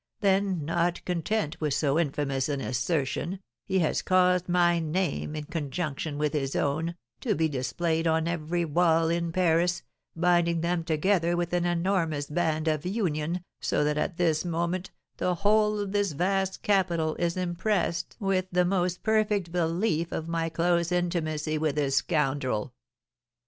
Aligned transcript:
Then, 0.21 0.65
not 0.65 1.05
content 1.05 1.61
with 1.61 1.75
so 1.75 1.99
infamous 1.99 2.49
an 2.49 2.59
assertion, 2.59 3.39
he 3.67 3.77
has 3.81 4.01
caused 4.01 4.49
my 4.49 4.79
name, 4.79 5.35
in 5.35 5.43
conjunction 5.43 6.17
with 6.17 6.33
his 6.33 6.55
own, 6.55 6.95
to 7.19 7.35
be 7.35 7.47
displayed 7.47 8.07
on 8.07 8.27
every 8.27 8.65
wall 8.65 9.09
in 9.09 9.31
Paris, 9.31 9.83
binding 10.15 10.61
them 10.61 10.83
together 10.83 11.37
with 11.37 11.53
an 11.53 11.65
enormous 11.65 12.25
band 12.25 12.67
of 12.67 12.83
union, 12.83 13.43
so 13.59 13.83
that 13.83 13.99
at 13.99 14.17
this 14.17 14.43
moment 14.43 14.89
the 15.17 15.35
whole 15.35 15.77
of 15.77 15.91
this 15.91 16.13
vast 16.13 16.63
capital 16.63 17.13
is 17.17 17.37
impressed 17.37 18.17
with 18.19 18.47
the 18.51 18.65
most 18.65 19.03
perfect 19.03 19.51
belief 19.51 20.11
of 20.11 20.27
my 20.27 20.49
close 20.49 20.91
intimacy 20.91 21.59
with 21.59 21.75
this 21.75 21.97
scoundrel. 21.97 22.73